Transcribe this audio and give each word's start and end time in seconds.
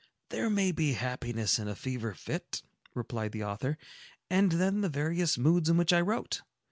"There 0.29 0.49
may 0.49 0.71
be 0.71 0.93
happiness 0.93 1.59
in 1.59 1.67
a 1.67 1.75
fever 1.75 2.15
fit," 2.15 2.63
replied 2.95 3.33
the 3.33 3.43
author. 3.43 3.77
"And 4.31 4.53
then 4.53 4.81
the 4.81 4.89
various 4.89 5.37
moods 5.37 5.69
in 5.69 5.77
which 5.77 5.93
I 5.93 6.01
wrote! 6.01 6.41